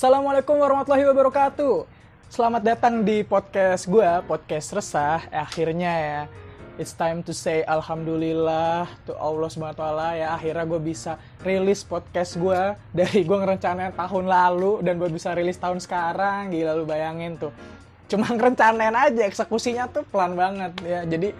[0.00, 1.84] Assalamualaikum warahmatullahi wabarakatuh.
[2.32, 5.20] Selamat datang di podcast gue, podcast resah.
[5.28, 6.20] Eh, akhirnya ya,
[6.80, 9.84] it's time to say Alhamdulillah to Allah SWT
[10.16, 10.32] ya.
[10.32, 12.72] Akhirnya gue bisa rilis podcast gue
[13.04, 16.48] dari gue ngerencanain tahun lalu dan gue bisa rilis tahun sekarang.
[16.48, 17.52] Gila lu bayangin tuh.
[18.08, 21.04] Cuma ngerencanain aja, eksekusinya tuh pelan banget ya.
[21.04, 21.36] Jadi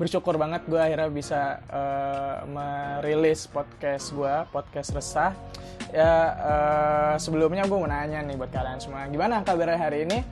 [0.00, 5.36] bersyukur banget gue akhirnya bisa uh, merilis podcast gue, podcast resah.
[5.92, 10.24] Ya uh, sebelumnya gue mau nanya nih buat kalian semua, gimana kabarnya hari ini?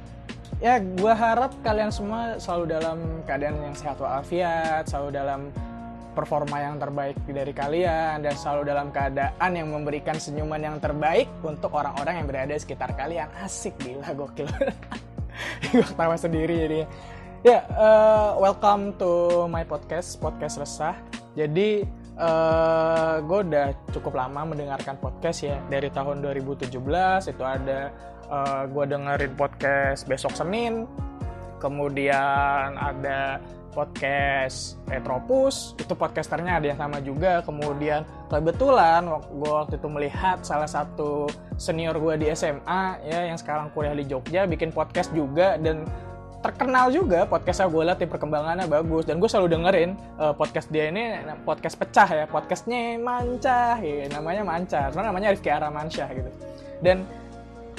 [0.57, 5.41] Ya gue harap kalian semua selalu dalam keadaan yang sehat walafiat, selalu dalam
[6.17, 11.77] performa yang terbaik dari kalian dan selalu dalam keadaan yang memberikan senyuman yang terbaik untuk
[11.77, 13.29] orang-orang yang berada di sekitar kalian.
[13.45, 14.49] Asik gila gokil.
[15.73, 16.81] gue ketawa sendiri jadi
[17.41, 20.93] Ya, uh, welcome to my podcast, podcast resah.
[21.33, 21.89] Jadi,
[22.21, 25.59] uh, gue udah cukup lama mendengarkan podcast ya.
[25.73, 26.71] Dari tahun 2017
[27.33, 27.91] itu ada
[28.29, 30.85] uh, gue dengerin podcast besok Senin.
[31.61, 33.41] Kemudian ada
[33.71, 37.45] podcast Retropus, itu podcasternya ada yang sama juga.
[37.45, 43.69] Kemudian kebetulan gue waktu itu melihat salah satu senior gue di SMA ya yang sekarang
[43.77, 45.85] kuliah di Jogja bikin podcast juga dan
[46.41, 49.05] terkenal juga podcastnya gue liat perkembangannya bagus.
[49.05, 54.43] Dan gue selalu dengerin uh, podcast dia ini podcast pecah ya podcastnya mancah ya namanya
[54.45, 56.31] mancah karena namanya Rifki Aramansyah gitu.
[56.81, 57.05] Dan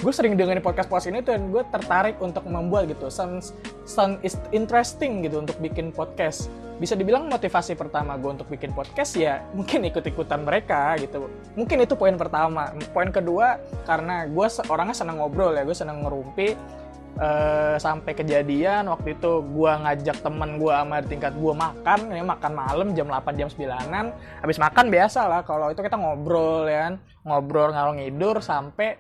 [0.01, 3.53] gue sering dengerin podcast podcast ini tuh dan gue tertarik untuk membuat gitu sounds
[3.85, 6.49] sound is interesting gitu untuk bikin podcast.
[6.81, 11.29] Bisa dibilang motivasi pertama gue untuk bikin podcast ya mungkin ikut-ikutan mereka gitu.
[11.57, 12.73] Mungkin itu poin pertama.
[12.93, 13.57] Poin kedua
[13.89, 16.80] karena gue orangnya senang ngobrol ya gue senang ngerumpi
[17.17, 22.51] uh, sampai kejadian waktu itu gue ngajak temen gue sama tingkat gue makan ini makan
[22.53, 24.05] malam jam 8 jam 9an
[24.39, 26.95] habis makan biasa lah kalau itu kita ngobrol ya kan.
[27.21, 28.97] Ngobrol ngalor ngidur sampai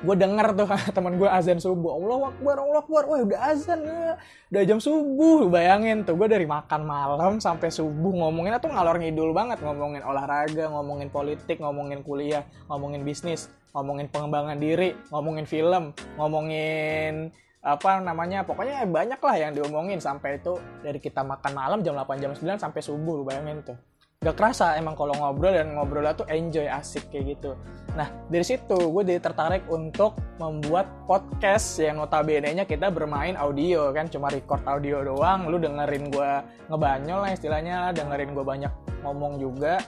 [0.00, 0.64] gue denger tuh
[0.96, 1.96] temen gue azan subuh.
[2.00, 3.02] Allah akbar Allah akbar.
[3.04, 4.16] Wah udah azan ya.
[4.48, 9.36] Udah jam subuh bayangin tuh gue dari makan malam sampai subuh ngomongin tuh ngalor ngidul
[9.36, 9.60] banget.
[9.60, 18.00] Ngomongin olahraga ngomongin politik ngomongin kuliah ngomongin bisnis ngomongin pengembangan diri ngomongin film ngomongin apa
[18.00, 22.32] namanya pokoknya banyak lah yang diomongin sampai itu dari kita makan malam jam 8 jam
[22.32, 23.76] 9 sampai subuh bayangin tuh.
[24.20, 27.56] Gak kerasa emang kalau ngobrol dan ngobrol tuh enjoy asik kayak gitu.
[27.96, 33.92] Nah dari situ gue jadi tertarik untuk membuat podcast yang notabene nya kita bermain audio
[33.92, 35.48] kan cuma record audio doang.
[35.48, 36.30] Lu dengerin gue
[36.68, 38.72] ngebanyol lah istilahnya dengerin gue banyak
[39.04, 39.80] ngomong juga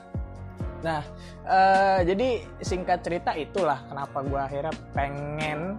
[0.82, 1.03] nah
[1.47, 5.78] uh, jadi singkat cerita itulah kenapa gue akhirnya pengen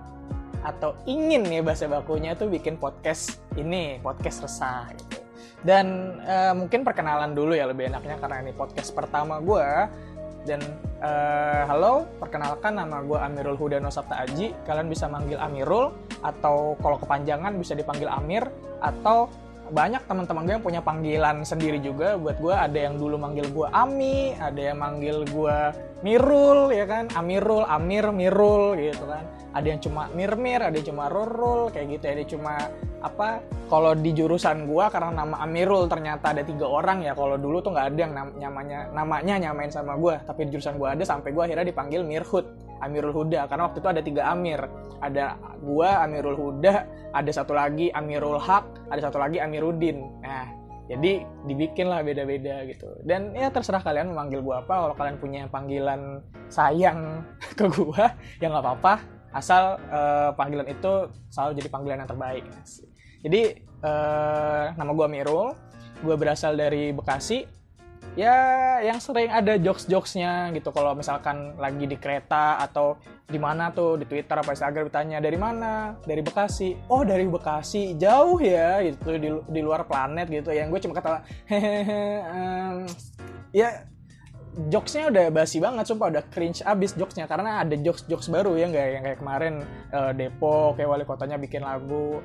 [0.64, 5.24] atau ingin ya bahasa bakunya tuh bikin podcast ini podcast resah gitu
[5.64, 9.68] dan uh, mungkin perkenalan dulu ya lebih enaknya karena ini podcast pertama gue.
[10.44, 10.60] Dan
[11.00, 14.52] uh, halo, perkenalkan nama gue Amirul Hudano Sabta Aji.
[14.68, 18.44] Kalian bisa manggil Amirul atau kalau kepanjangan bisa dipanggil Amir
[18.84, 19.32] atau
[19.72, 22.20] banyak teman-teman gue yang punya panggilan sendiri juga.
[22.20, 25.58] Buat gue ada yang dulu manggil gue Ami ada yang manggil gue
[26.04, 27.08] Mirul ya kan?
[27.16, 29.24] Amirul Amir Mirul gitu kan.
[29.54, 32.06] Ada yang cuma Mirmir ada yang cuma Rurul kayak gitu.
[32.10, 32.54] Ada cuma
[33.04, 37.62] apa kalau di jurusan gue karena nama Amirul ternyata ada tiga orang ya kalau dulu
[37.64, 40.18] tuh nggak ada yang namanya namanya nyamain sama gue.
[40.28, 43.90] Tapi di jurusan gue ada sampai gue akhirnya dipanggil Mirhud Amirul Huda karena waktu itu
[43.90, 44.62] ada tiga Amir.
[45.04, 46.74] Ada gue Amirul Huda
[47.12, 50.24] ada satu lagi Amirul Haq ada satu lagi Amiruddin.
[50.24, 52.92] Nah jadi dibikin lah beda-beda gitu.
[53.08, 56.20] Dan ya terserah kalian memanggil gue apa kalau kalian punya panggilan
[56.52, 57.24] sayang
[57.60, 58.06] ke gue
[58.44, 58.94] ya nggak apa-apa.
[59.34, 62.44] Asal uh, panggilan itu selalu jadi panggilan yang terbaik.
[63.24, 63.42] Jadi
[63.82, 65.56] uh, nama gue Amirul
[66.04, 67.63] gue berasal dari Bekasi
[68.14, 68.38] ya
[68.86, 70.70] yang sering ada jokes-jokesnya gitu.
[70.70, 75.38] Kalau misalkan lagi di kereta atau di mana tuh di Twitter apa Instagram ditanya dari
[75.40, 75.98] mana?
[76.06, 76.78] Dari Bekasi.
[76.92, 77.98] Oh dari Bekasi.
[77.98, 79.18] Jauh ya gitu.
[79.18, 80.54] Di, di luar planet gitu.
[80.54, 82.22] Yang gue cuma kata hehehe.
[82.30, 82.78] Um,
[83.50, 83.90] ya
[84.70, 86.14] jokesnya udah basi banget sumpah.
[86.14, 87.26] Udah cringe abis jokesnya.
[87.26, 88.88] Karena ada jokes jokes baru ya nggak?
[88.94, 89.54] Yang kayak kemarin
[89.90, 92.22] uh, Depok kayak wali kotanya bikin lagu.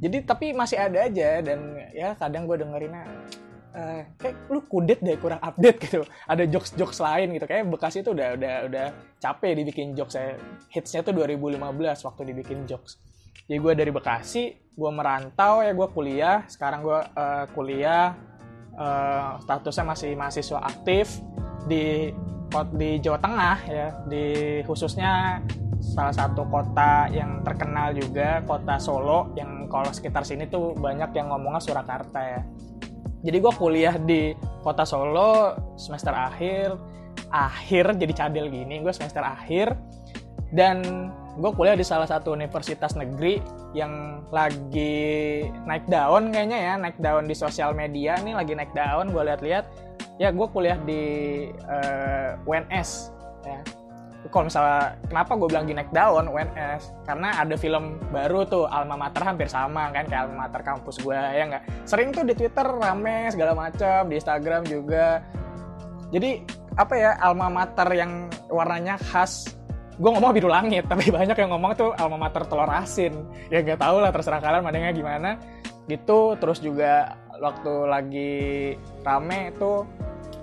[0.00, 1.40] Jadi tapi masih ada aja.
[1.40, 3.08] Dan ya kadang gue dengerinnya
[3.74, 6.02] uh, kayak lu kudet deh kurang update gitu.
[6.26, 7.46] Ada jokes jokes lain gitu.
[7.46, 8.86] Kayak Bekasi itu udah udah udah
[9.18, 10.14] capek dibikin jokes.
[10.14, 10.36] Saya
[10.70, 11.58] hitsnya tuh 2015
[12.06, 12.98] waktu dibikin jokes.
[13.46, 16.38] Jadi gue dari Bekasi gue merantau ya gue kuliah.
[16.46, 18.14] Sekarang gue uh, kuliah
[18.78, 21.18] uh, statusnya masih mahasiswa aktif
[21.66, 22.10] di
[22.74, 23.88] di Jawa Tengah ya.
[24.06, 24.24] Di
[24.66, 25.42] khususnya
[25.80, 31.32] salah satu kota yang terkenal juga kota Solo yang kalau sekitar sini tuh banyak yang
[31.32, 32.40] ngomongnya Surakarta ya
[33.20, 34.32] jadi gue kuliah di
[34.64, 36.76] kota Solo semester akhir
[37.30, 39.74] akhir jadi cadel gini gue semester akhir.
[40.50, 40.82] Dan
[41.38, 43.38] gue kuliah di salah satu universitas negeri
[43.70, 49.14] yang lagi naik daun kayaknya ya naik daun di sosial media nih lagi naik daun
[49.14, 49.64] gue lihat-lihat.
[50.18, 51.02] Ya gue kuliah di
[51.64, 53.14] uh, eh, UNS
[53.46, 53.62] ya
[54.28, 58.92] kalau misalnya kenapa gue bilang di naik daun UNS karena ada film baru tuh alma
[59.00, 61.88] mater hampir sama kan kayak alma mater kampus gue ya nggak?
[61.88, 65.24] Sering tuh di Twitter rame segala macam di Instagram juga.
[66.12, 66.44] Jadi
[66.76, 69.56] apa ya alma mater yang warnanya khas
[70.00, 73.24] gue ngomong biru langit tapi banyak yang ngomong tuh alma mater telur asin.
[73.48, 75.40] Ya gak tau lah terserah kalian mandangnya gimana.
[75.88, 78.32] Gitu terus juga waktu lagi
[79.00, 79.88] rame itu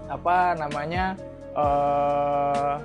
[0.09, 1.13] apa namanya
[1.53, 2.76] uh,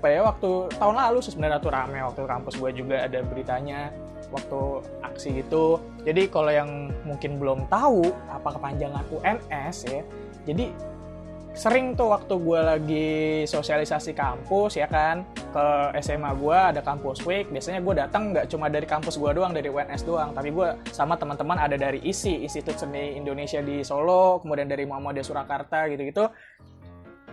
[0.00, 3.92] apa ya waktu tahun lalu sebenarnya tuh rame waktu kampus gue juga ada beritanya
[4.32, 5.76] waktu aksi gitu.
[6.08, 10.00] Jadi kalau yang mungkin belum tahu apa kepanjangan UNS ya
[10.48, 10.72] jadi
[11.50, 13.10] sering tuh waktu gue lagi
[13.42, 18.70] sosialisasi kampus ya kan ke SMA gue ada kampus week biasanya gue datang nggak cuma
[18.70, 22.78] dari kampus gue doang dari UNS doang tapi gue sama teman-teman ada dari ISI Institut
[22.78, 26.30] Seni Indonesia di Solo kemudian dari Muhammadiyah Surakarta gitu-gitu.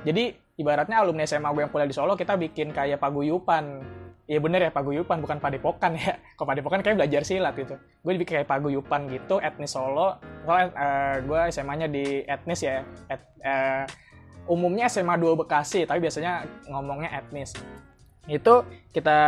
[0.01, 3.85] Jadi ibaratnya alumni SMA gue yang kuliah di Solo kita bikin kayak paguyupan
[4.27, 6.19] Iya bener ya paguyupan bukan padepokan ya.
[6.35, 7.79] Kalau padepokan kayak belajar silat gitu.
[8.03, 10.19] Gue bikin kayak paguyupan gitu etnis Solo.
[10.43, 12.83] Soalnya uh, gue SMA-nya di etnis ya.
[13.07, 13.87] Et, uh,
[14.51, 17.55] umumnya SMA 2 Bekasi, tapi biasanya ngomongnya etnis.
[18.27, 19.19] Itu kita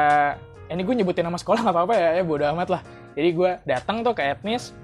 [0.68, 2.82] ini gue nyebutin nama sekolah nggak apa-apa ya, ya bodo amat lah.
[3.16, 4.76] Jadi gue datang tuh ke etnis,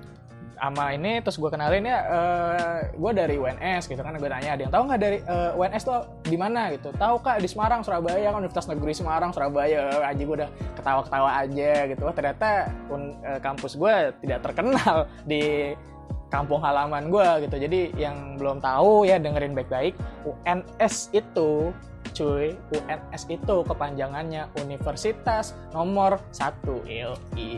[0.66, 4.62] sama ini terus gue kenalin ya uh, gue dari UNS gitu kan gue nanya ada
[4.66, 6.90] yang tahu nggak dari uh, eh, UNS tuh di mana gitu?
[6.98, 10.02] Tahu kak di Semarang Surabaya kan Universitas Negeri Semarang Surabaya.
[10.02, 12.02] Aja gue udah ketawa-ketawa aja gitu.
[12.02, 12.50] Wah ternyata
[12.90, 13.96] un, uh, kampus gue
[14.26, 15.76] tidak terkenal di
[16.34, 17.56] kampung halaman gue gitu.
[17.62, 19.94] Jadi yang belum tahu ya dengerin baik-baik
[20.26, 21.70] UNS itu
[22.16, 22.56] cuy.
[22.72, 27.52] UNS itu kepanjangannya Universitas nomor 1 ILI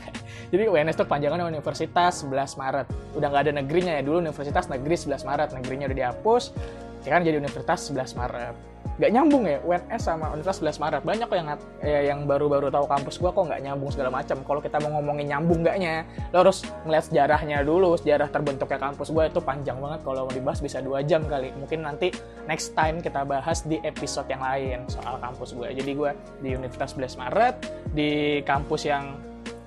[0.54, 2.86] jadi UNS itu kepanjangannya Universitas 11 Maret.
[3.18, 4.02] Udah nggak ada negerinya ya.
[4.06, 5.48] Dulu Universitas Negeri 11 Maret.
[5.58, 6.54] Negerinya udah dihapus.
[7.02, 11.02] Sekarang jadi Universitas 11 Maret nggak nyambung ya UNS sama Universitas 11 Maret.
[11.04, 11.48] Banyak kok yang
[11.84, 15.26] ya, yang baru-baru tahu kampus gua kok nggak nyambung segala macam kalau kita mau ngomongin
[15.36, 15.94] nyambung nggaknya
[16.32, 20.00] lo harus ngeliat sejarahnya dulu sejarah terbentuknya kampus gua itu panjang banget.
[20.04, 21.52] Kalau mau dibahas bisa dua jam kali.
[21.56, 22.08] Mungkin nanti
[22.48, 25.68] next time kita bahas di episode yang lain soal kampus gua.
[25.72, 27.54] Jadi gua di Universitas 11 Maret
[27.92, 29.26] di kampus yang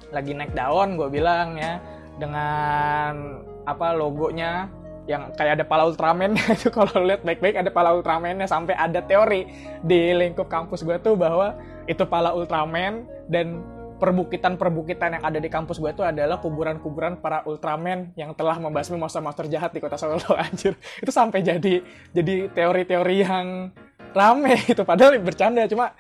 [0.10, 1.78] lagi naik daun gue bilang ya
[2.18, 4.68] dengan apa logonya
[5.10, 6.38] yang kayak ada pala Ultraman.
[6.56, 9.50] Itu kalau lihat baik-baik ada pala Ultramannya sampai ada teori
[9.82, 11.58] di lingkup kampus gue tuh bahwa
[11.90, 13.66] itu pala Ultraman dan
[14.00, 19.50] perbukitan-perbukitan yang ada di kampus gue tuh adalah kuburan-kuburan para Ultraman yang telah membasmi monster-monster
[19.50, 20.78] jahat di kota Solo anjir.
[21.02, 21.82] Itu sampai jadi
[22.14, 23.74] jadi teori-teori yang
[24.14, 24.86] rame gitu.
[24.86, 25.98] Padahal bercanda cuma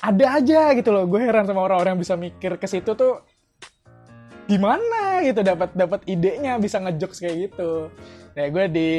[0.00, 1.04] ada aja gitu loh.
[1.04, 3.20] Gue heran sama orang-orang yang bisa mikir ke situ tuh
[4.48, 7.92] gimana gitu dapat dapat idenya bisa ngejokes kayak gitu.
[8.32, 8.90] Nah, gue di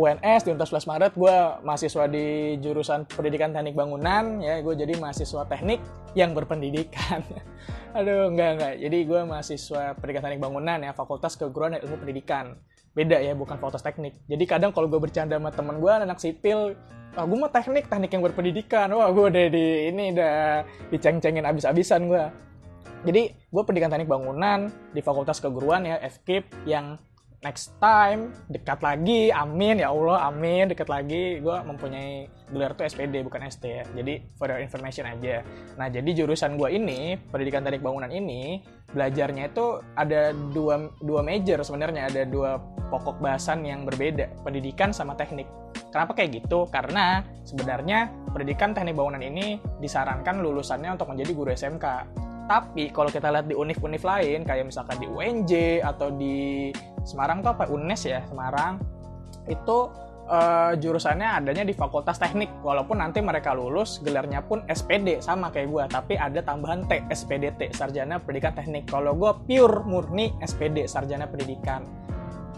[0.00, 5.44] UNS di Universitas Maret gue mahasiswa di jurusan Pendidikan Teknik Bangunan ya gue jadi mahasiswa
[5.44, 5.84] teknik
[6.16, 7.20] yang berpendidikan.
[7.98, 8.74] Aduh enggak enggak.
[8.80, 12.56] Jadi gue mahasiswa Pendidikan Teknik Bangunan ya Fakultas Keguruan dan Ilmu Pendidikan.
[12.90, 14.18] Beda ya bukan fakultas teknik.
[14.26, 16.74] Jadi kadang kalau gue bercanda sama temen gue anak sipil
[17.18, 20.62] ah gue mau teknik teknik yang berpendidikan wah gue udah di ini udah
[20.94, 22.22] diceng-cengin abis-abisan gue
[23.00, 27.00] jadi gue pendidikan teknik bangunan di Fakultas Keguruan ya FKIP yang
[27.40, 33.24] next time dekat lagi amin ya Allah amin dekat lagi gue mempunyai gelar tuh SPD
[33.24, 33.84] bukan ST ya.
[33.96, 35.40] Jadi for your information aja.
[35.80, 38.60] Nah jadi jurusan gue ini pendidikan teknik bangunan ini
[38.92, 42.60] belajarnya itu ada dua dua major sebenarnya ada dua
[42.92, 45.48] pokok bahasan yang berbeda pendidikan sama teknik.
[45.88, 46.68] Kenapa kayak gitu?
[46.68, 51.86] Karena sebenarnya pendidikan teknik bangunan ini disarankan lulusannya untuk menjadi guru SMK
[52.50, 56.74] tapi kalau kita lihat di univ-univ lain kayak misalkan di UNJ atau di
[57.06, 58.82] Semarang tuh apa UNES ya Semarang.
[59.46, 59.94] Itu
[60.26, 62.50] uh, jurusannya adanya di Fakultas Teknik.
[62.66, 67.70] Walaupun nanti mereka lulus gelarnya pun SPD sama kayak gue tapi ada tambahan T SPDT
[67.70, 68.90] Sarjana Pendidikan Teknik.
[68.90, 71.86] Kalau gue pure murni SPD Sarjana Pendidikan.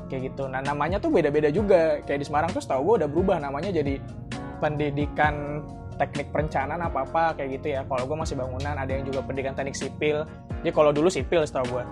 [0.09, 0.49] Kayak gitu.
[0.49, 2.01] Nah namanya tuh beda-beda juga.
[2.09, 4.01] Kayak di Semarang tuh setahu gue udah berubah namanya jadi
[4.57, 5.61] Pendidikan
[5.99, 9.55] teknik perencanaan apa apa kayak gitu ya kalau gue masih bangunan ada yang juga pendidikan
[9.57, 10.25] teknik sipil
[10.63, 11.85] jadi kalau dulu sipil setahu gue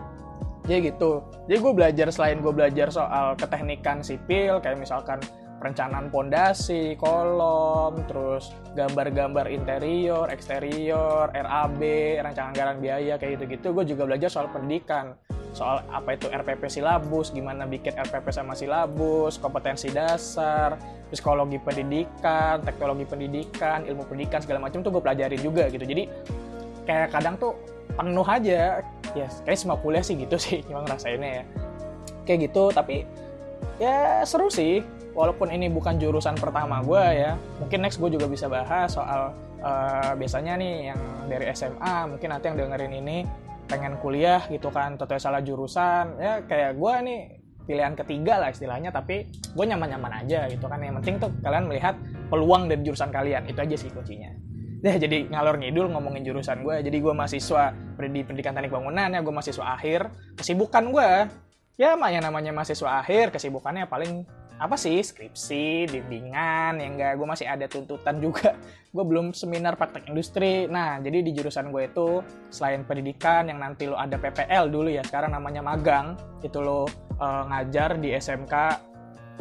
[0.68, 5.18] jadi gitu jadi gue belajar selain gue belajar soal keteknikan sipil kayak misalkan
[5.60, 11.80] perencanaan pondasi, kolom, terus gambar-gambar interior, eksterior, RAB,
[12.24, 13.76] rancangan anggaran biaya kayak gitu-gitu.
[13.76, 15.12] Gue juga belajar soal pendidikan.
[15.50, 20.78] Soal apa itu RPP silabus, gimana bikin RPP sama silabus, kompetensi dasar,
[21.10, 25.82] psikologi pendidikan, teknologi pendidikan, ilmu pendidikan segala macam tuh gue pelajari juga gitu.
[25.82, 26.06] Jadi
[26.86, 27.58] kayak kadang tuh
[27.98, 28.82] penuh aja,
[29.18, 31.44] ya kayak semua kuliah sih gitu sih, cuma ngerasainnya ya.
[32.24, 33.02] Kayak gitu, tapi
[33.82, 34.82] ya seru sih.
[35.10, 40.14] Walaupun ini bukan jurusan pertama gue ya, mungkin next gue juga bisa bahas soal uh,
[40.14, 43.26] biasanya nih yang dari SMA, mungkin nanti yang dengerin ini
[43.70, 47.20] pengen kuliah gitu kan, atau salah jurusan, ya kayak gue nih
[47.70, 50.82] pilihan ketiga lah istilahnya tapi gue nyaman-nyaman aja gitu kan.
[50.82, 51.94] Yang penting tuh kalian melihat
[52.26, 54.34] peluang dari jurusan kalian itu aja sih kuncinya.
[54.80, 59.20] Ya jadi ngalor ngidul ngomongin jurusan gue jadi gue mahasiswa di pendidikan teknik bangunan ya
[59.20, 60.08] gue mahasiswa akhir.
[60.40, 61.08] Kesibukan gue
[61.76, 64.24] ya yang namanya mahasiswa akhir kesibukannya paling
[64.60, 68.52] apa sih skripsi, bimbingan, yang enggak gue masih ada tuntutan juga.
[68.92, 70.68] Gue belum seminar praktek industri.
[70.68, 72.20] Nah, jadi di jurusan gue itu
[72.52, 76.84] selain pendidikan yang nanti lo ada PPL dulu ya, sekarang namanya magang, itu lo
[77.16, 78.54] uh, ngajar di SMK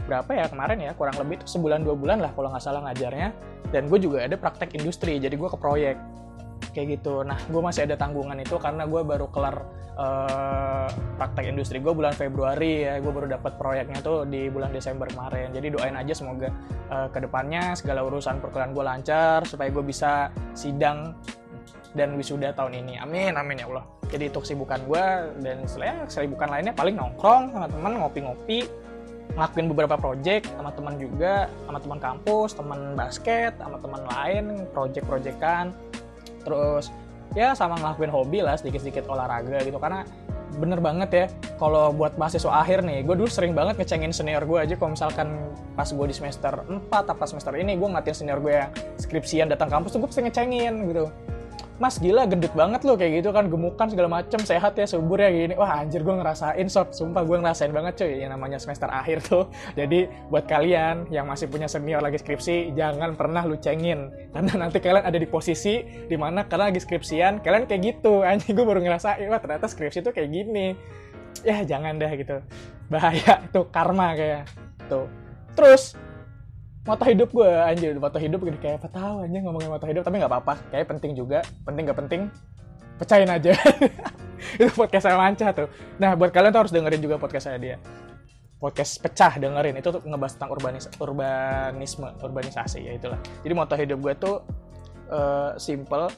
[0.08, 3.36] berapa ya kemarin ya, kurang lebih sebulan dua bulan lah kalau nggak salah ngajarnya.
[3.70, 6.00] Dan gue juga ada praktek industri, jadi gue ke proyek
[6.72, 7.22] kayak gitu.
[7.26, 9.66] Nah, gue masih ada tanggungan itu karena gue baru kelar
[9.98, 10.88] uh,
[11.20, 12.98] praktek industri gue bulan Februari ya.
[13.04, 15.52] Gue baru dapat proyeknya tuh di bulan Desember kemarin.
[15.52, 16.50] Jadi doain aja semoga
[16.90, 21.18] uh, ke depannya segala urusan perkuliahan gue lancar supaya gue bisa sidang
[21.98, 23.02] dan wisuda tahun ini.
[23.02, 23.86] Amin, amin ya Allah.
[24.10, 25.06] Jadi itu kesibukan gue
[25.46, 28.66] dan selain kesibukan lainnya paling nongkrong sama teman ngopi-ngopi
[29.38, 35.70] ngelakuin beberapa project sama teman juga sama teman kampus teman basket sama teman lain project-projectan
[36.50, 36.90] terus
[37.38, 39.78] ya sama ngelakuin hobi lah sedikit-sedikit olahraga gitu.
[39.78, 40.02] Karena
[40.58, 41.26] bener banget ya
[41.62, 44.74] kalau buat mahasiswa akhir nih gue dulu sering banget ngecengin senior gue aja.
[44.74, 48.70] Kalau misalkan pas gue di semester 4 atau semester ini gue ngatin senior gue yang
[48.98, 51.06] skripsian datang kampus tuh gue pasti ngecengin gitu
[51.80, 55.32] mas gila gendut banget loh kayak gitu kan gemukan segala macem sehat ya subur ya
[55.32, 55.56] gini.
[55.56, 56.92] Wah anjir gue ngerasain sob.
[56.92, 59.48] Sumpah gue ngerasain banget cuy yang namanya semester akhir tuh.
[59.80, 64.12] Jadi buat kalian yang masih punya senior lagi skripsi jangan pernah lu cengin.
[64.36, 68.22] Karena nanti kalian ada di posisi di mana kalian lagi skripsian kalian kayak gitu.
[68.28, 70.76] Anjir gue baru ngerasain wah ternyata skripsi tuh kayak gini.
[71.48, 72.44] Ya jangan deh gitu.
[72.92, 74.52] Bahaya itu karma kayak
[74.92, 75.08] tuh.
[75.56, 75.96] Terus
[76.88, 77.94] mata hidup gue anjir.
[77.98, 80.54] Mata hidup gini kayak apa tahu aja ngomongin mata hidup tapi nggak apa-apa.
[80.72, 81.40] Kayak penting juga.
[81.64, 82.22] Penting nggak penting
[83.00, 83.56] pecahin aja.
[84.60, 85.68] Itu podcast saya lancar tuh.
[86.00, 87.76] Nah buat kalian tuh harus dengerin juga podcast saya dia.
[88.60, 89.80] Podcast pecah dengerin.
[89.80, 93.20] Itu tuh ngebahas tentang urbanis urbanisme urbanisasi ya itulah.
[93.44, 94.36] Jadi moto hidup gue tuh
[95.12, 96.12] uh, simple.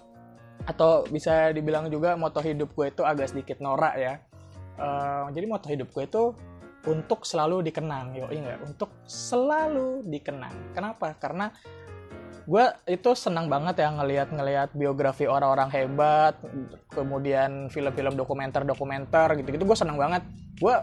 [0.61, 4.21] Atau bisa dibilang juga moto hidup gue itu agak sedikit norak ya.
[4.81, 6.23] Uh, jadi moto hidup gue itu
[6.81, 10.73] untuk selalu dikenang yo enggak untuk selalu dikenang.
[10.73, 11.13] Kenapa?
[11.21, 11.53] Karena
[12.41, 16.41] gue itu senang banget ya ngelihat-ngelihat biografi orang-orang hebat
[16.89, 19.63] kemudian film-film dokumenter-dokumenter gitu-gitu.
[19.63, 20.25] Gue senang banget.
[20.57, 20.73] Gue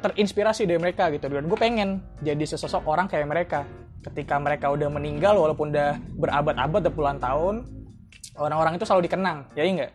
[0.00, 3.60] terinspirasi dari mereka gitu dan gue pengen jadi sesosok orang kayak mereka.
[4.00, 7.68] Ketika mereka udah meninggal walaupun udah berabad-abad udah puluhan tahun
[8.40, 9.44] orang-orang itu selalu dikenang.
[9.52, 9.92] Ya enggak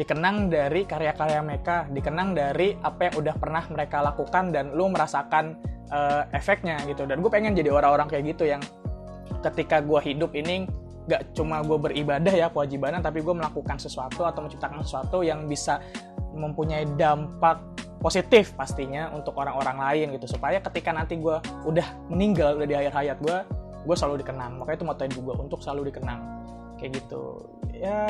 [0.00, 5.60] dikenang dari karya-karya mereka, dikenang dari apa yang udah pernah mereka lakukan dan lu merasakan
[5.92, 7.04] uh, efeknya gitu.
[7.04, 8.64] Dan gue pengen jadi orang-orang kayak gitu yang
[9.44, 10.64] ketika gue hidup ini
[11.04, 15.84] gak cuma gue beribadah ya kewajibannya, tapi gue melakukan sesuatu atau menciptakan sesuatu yang bisa
[16.32, 17.60] mempunyai dampak
[18.00, 20.32] positif pastinya untuk orang-orang lain gitu.
[20.32, 21.36] Supaya ketika nanti gue
[21.68, 23.36] udah meninggal udah di akhir hayat gue
[23.84, 24.56] gue selalu dikenang.
[24.56, 26.40] Makanya itu motoin gue untuk selalu dikenang
[26.80, 27.44] kayak gitu.
[27.76, 28.00] Ya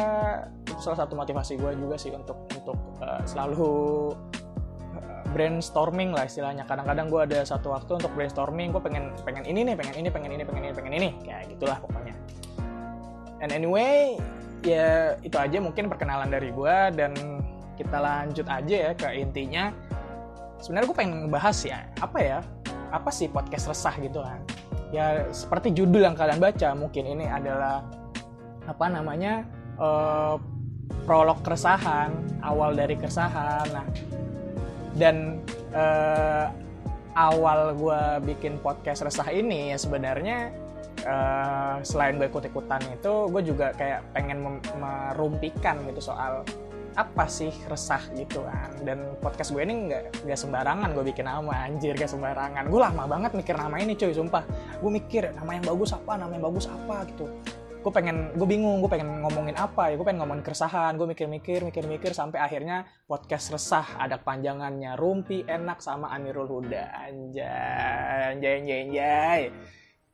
[0.62, 3.70] itu salah satu motivasi gue juga sih untuk untuk uh, selalu
[4.94, 6.62] uh, brainstorming lah istilahnya.
[6.64, 10.30] Kadang-kadang gue ada satu waktu untuk brainstorming gue pengen pengen ini nih pengen ini pengen
[10.30, 11.08] ini pengen ini pengen ini.
[11.26, 12.14] Kayak gitulah pokoknya.
[13.42, 14.14] And anyway
[14.62, 17.12] ya itu aja mungkin perkenalan dari gue dan
[17.74, 19.74] kita lanjut aja ya ke intinya.
[20.62, 22.38] Sebenarnya gue pengen ngebahas ya apa ya
[22.90, 24.42] apa sih podcast resah gitu kan?
[24.90, 27.86] Ya seperti judul yang kalian baca mungkin ini adalah
[28.68, 29.44] apa namanya
[29.80, 30.36] uh,
[31.04, 32.12] prolog keresahan
[32.44, 33.66] awal dari keresahan.
[33.72, 33.86] Nah
[34.98, 35.40] dan
[35.72, 36.50] uh,
[37.14, 38.02] awal gue
[38.34, 40.50] bikin podcast resah ini ya sebenarnya
[41.06, 46.42] uh, selain gue ikut ikutan itu gue juga kayak pengen merumpikan gitu soal
[46.98, 48.70] apa sih resah gitu kan.
[48.82, 52.66] Dan podcast gue ini nggak nggak sembarangan gue bikin nama anjir gak sembarangan.
[52.66, 54.42] Gue lama banget mikir nama ini cuy sumpah.
[54.82, 57.30] Gue mikir nama yang bagus apa nama yang bagus apa gitu
[57.80, 61.64] gue pengen gue bingung gue pengen ngomongin apa ya gue pengen ngomongin keresahan gue mikir-mikir
[61.64, 67.08] mikir-mikir sampai akhirnya podcast resah ada panjangannya rumpi enak sama Amirul Huda.
[67.08, 69.40] Anjay anjay anjay anjay.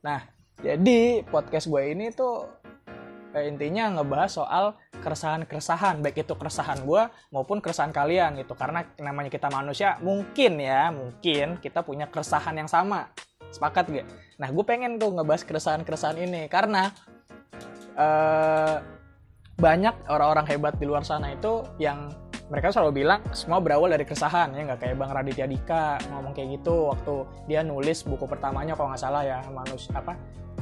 [0.06, 0.20] Nah
[0.62, 2.46] jadi podcast gue ini tuh
[3.34, 4.64] eh, intinya ngebahas soal
[5.02, 7.02] keresahan-keresahan baik itu keresahan gue
[7.34, 8.54] maupun keresahan kalian gitu.
[8.54, 13.10] Karena namanya kita manusia mungkin ya mungkin kita punya keresahan yang sama.
[13.50, 14.06] Sepakat gak?
[14.38, 16.94] Nah gue pengen tuh ngebahas keresahan-keresahan ini karena
[17.96, 18.76] uh,
[19.56, 22.12] banyak orang-orang hebat di luar sana itu yang
[22.46, 24.78] mereka selalu bilang semua berawal dari keresahan ya nggak?
[24.78, 27.14] Kayak bang Raditya Dika ngomong kayak gitu waktu
[27.50, 30.14] dia nulis buku pertamanya kalau nggak salah ya manus apa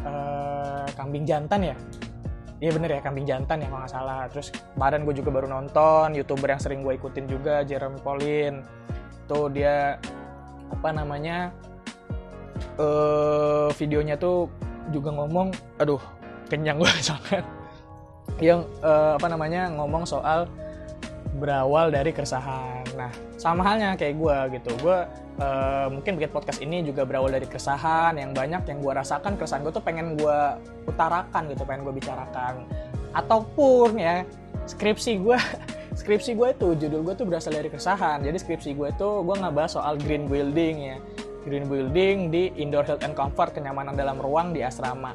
[0.07, 1.77] uh, kambing jantan ya?
[2.63, 4.21] Iya bener ya kambing jantan ya kalau nggak salah.
[4.33, 4.49] Terus
[4.79, 8.65] badan gue juga baru nonton youtuber yang sering gue ikutin juga Jeremy Pauline
[9.29, 10.01] tuh dia
[10.73, 11.53] apa namanya
[12.81, 14.49] uh, videonya tuh
[14.89, 16.01] juga ngomong aduh
[16.49, 17.45] kenyang gue sangat
[18.43, 20.49] yang uh, apa namanya ngomong soal
[21.39, 22.87] berawal dari keresahan.
[22.95, 24.71] Nah, sama halnya kayak gue gitu.
[24.81, 24.99] Gue
[25.43, 29.35] uh, mungkin bikin podcast ini juga berawal dari keresahan yang banyak yang gue rasakan.
[29.35, 30.39] Keresahan gue tuh pengen gue
[30.87, 32.67] utarakan gitu, pengen gue bicarakan.
[33.15, 34.23] Ataupun ya
[34.67, 35.39] skripsi gue,
[36.01, 38.23] skripsi gue itu judul gue tuh berasal dari keresahan.
[38.23, 40.99] Jadi skripsi gue itu gue nggak bahas soal green building ya.
[41.45, 45.13] Green building di indoor health and comfort kenyamanan dalam ruang di asrama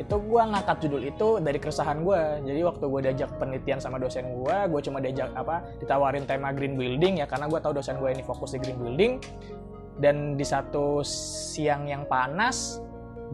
[0.00, 4.24] itu gue ngangkat judul itu dari keresahan gue jadi waktu gue diajak penelitian sama dosen
[4.24, 8.10] gue gue cuma diajak apa ditawarin tema green building ya karena gue tahu dosen gue
[8.12, 9.12] ini fokus di green building.
[9.92, 12.80] Dan di satu siang yang panas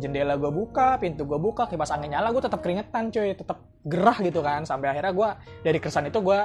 [0.03, 3.31] jendela gue buka pintu gue buka kipas angin nyala gue tetap keringetan cuy.
[3.33, 4.67] Tetap gerah gitu kan.
[4.67, 5.29] Sampai akhirnya gue
[5.63, 6.41] dari keresahan itu gue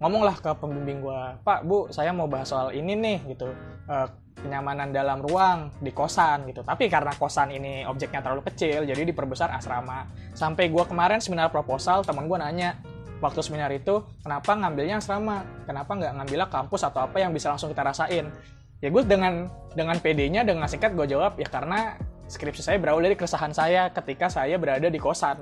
[0.00, 3.52] ngomong lah ke pembimbing gue pak bu saya mau bahas soal ini nih gitu
[3.86, 4.08] uh,
[4.40, 6.64] kenyamanan dalam ruang di kosan gitu.
[6.64, 10.08] Tapi karena kosan ini objeknya terlalu kecil, jadi diperbesar asrama.
[10.32, 12.80] Sampai gue kemarin seminar proposal, teman gue nanya,
[13.20, 15.44] waktu seminar itu, kenapa ngambilnya asrama?
[15.68, 18.32] Kenapa nggak ngambilnya kampus atau apa yang bisa langsung kita rasain?
[18.80, 23.18] Ya gue dengan dengan PD-nya, dengan singkat gue jawab, ya karena skripsi saya berawal dari
[23.18, 25.36] keresahan saya ketika saya berada di kosan.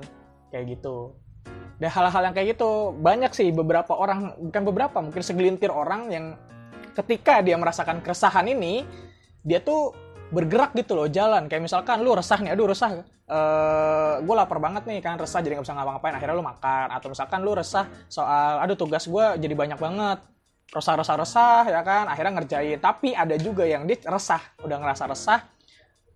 [0.51, 1.15] Kayak gitu.
[1.79, 6.25] Dan hal-hal yang kayak gitu, banyak sih beberapa orang, bukan beberapa, mungkin segelintir orang yang
[6.91, 8.83] ketika dia merasakan keresahan ini
[9.47, 9.95] dia tuh
[10.29, 11.47] bergerak gitu loh jalan.
[11.47, 13.01] Kayak misalkan lu resah nih aduh resah.
[13.29, 16.87] Eh, gue lapar banget nih kan resah jadi nggak bisa ngapa-ngapain akhirnya lu makan.
[16.93, 20.19] Atau misalkan lu resah soal aduh tugas gue jadi banyak banget
[20.69, 22.77] resah resah resah ya kan akhirnya ngerjain.
[22.77, 25.39] Tapi ada juga yang dia resah udah ngerasa resah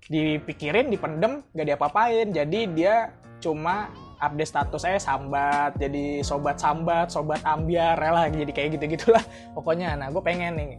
[0.04, 2.30] dipikirin dipendem gak diapa-apain.
[2.30, 3.90] Jadi dia cuma
[4.24, 10.00] update status saya sambat jadi sobat sambat sobat ambiar rela jadi kayak gitu gitulah pokoknya
[10.00, 10.70] nah gue pengen nih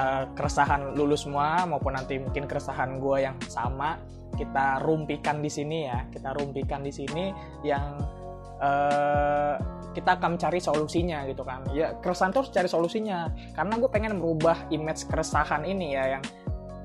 [0.00, 4.00] uh, keresahan lulus semua maupun nanti mungkin keresahan gue yang sama
[4.36, 7.32] kita rumpikan di sini ya kita rumpikan di sini
[7.64, 8.00] yang
[8.60, 11.64] uh, kita akan mencari solusinya gitu kan.
[11.72, 16.22] Ya keresahan terus cari solusinya karena gue pengen merubah image keresahan ini ya yang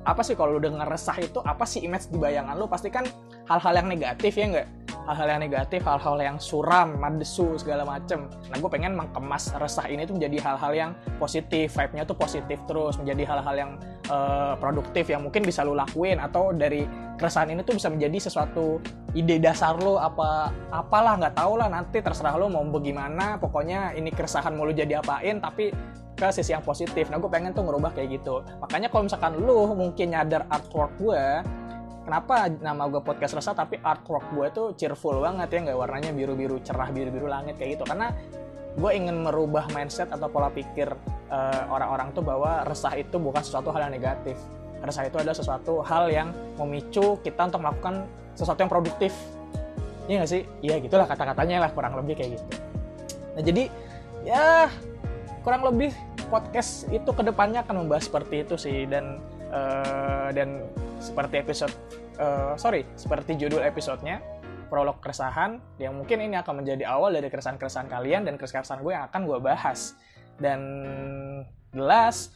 [0.08, 2.72] apa sih kalau lu denger resah itu apa sih image di bayangan lu?
[2.72, 3.04] Pasti kan
[3.52, 4.68] hal-hal yang negatif ya enggak
[5.12, 8.32] hal-hal yang negatif, hal-hal yang suram, madesu segala macem.
[8.48, 12.96] Nah gue pengen mengemas resah ini tuh menjadi hal-hal yang positif, vibe-nya tuh positif terus,
[12.96, 13.72] menjadi hal-hal yang
[14.08, 16.88] uh, produktif yang mungkin bisa lo lakuin atau dari
[17.20, 18.80] keresahan ini tuh bisa menjadi sesuatu
[19.12, 24.10] ide dasar lo apa apalah nggak tau lah nanti terserah lo mau bagaimana pokoknya ini
[24.16, 25.76] keresahan mau lo jadi apain tapi
[26.16, 27.10] ke sisi yang positif.
[27.10, 28.46] Nah gue pengen tuh ngerubah kayak gitu.
[28.62, 31.26] Makanya kalau misalkan lo mungkin nyadar artwork gue
[32.02, 36.58] kenapa nama gue podcast resah tapi artwork gue tuh cheerful banget ya nggak warnanya biru-biru
[36.66, 37.84] cerah biru-biru langit kayak gitu.
[37.86, 38.10] Karena
[38.72, 40.88] gue ingin merubah mindset atau pola pikir
[41.28, 44.40] uh, orang-orang tuh bahwa resah itu bukan sesuatu hal yang negatif.
[44.82, 49.14] Resah itu adalah sesuatu hal yang memicu kita untuk melakukan sesuatu yang produktif.
[50.10, 50.42] Iya gak sih?
[50.66, 52.46] Iya gitulah kata-katanya lah kurang lebih kayak gitu.
[53.38, 53.64] Nah jadi
[54.26, 54.72] ya
[55.46, 55.94] kurang lebih
[56.34, 58.90] podcast itu ke depannya akan membahas seperti itu sih.
[58.90, 59.22] Dan
[59.54, 60.66] uh, dan
[61.02, 61.74] seperti episode
[62.22, 64.22] uh, sorry seperti judul episodenya
[64.72, 69.12] prolog keresahan yang mungkin ini akan menjadi awal dari keresahan-keresahan kalian dan keresahan gue yang
[69.12, 70.00] akan gue bahas.
[70.40, 70.62] Dan
[71.76, 72.32] jelas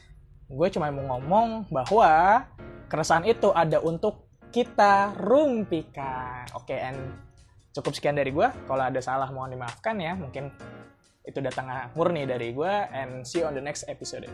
[0.46, 2.44] gue cuma mau ngomong bahwa
[2.92, 6.44] keresahan itu ada untuk kita rumpikan.
[6.52, 7.00] Oke okay, and
[7.72, 8.46] cukup sekian dari gue.
[8.68, 10.12] Kalau ada salah mohon dimaafkan ya.
[10.12, 10.52] Mungkin
[11.24, 12.74] itu datang murni dari gue.
[12.92, 14.28] And see you on the next episode